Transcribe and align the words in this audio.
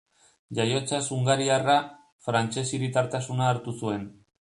Jaiotzaz 0.59 1.01
hungariarra, 1.17 1.75
frantses 2.29 2.65
hiritartasuna 2.79 3.51
hartu 3.51 3.75
zuen. 3.85 4.09